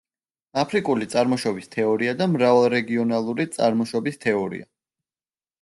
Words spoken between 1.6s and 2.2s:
თეორია